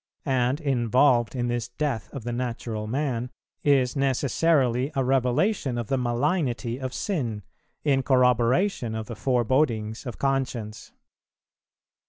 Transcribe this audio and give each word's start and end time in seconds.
And, 0.25 0.59
involved 0.59 1.35
in 1.35 1.47
this 1.47 1.67
death 1.67 2.09
of 2.11 2.23
the 2.23 2.31
natural 2.33 2.87
man, 2.87 3.29
is 3.63 3.95
necessarily 3.95 4.91
a 4.95 5.03
revelation 5.03 5.77
of 5.77 5.89
the 5.89 5.97
malignity 5.99 6.79
of 6.79 6.91
sin, 6.91 7.43
in 7.83 8.01
corroboration 8.01 8.95
of 8.95 9.05
the 9.05 9.15
forebodings 9.15 10.07
of 10.07 10.17
conscience. 10.17 10.91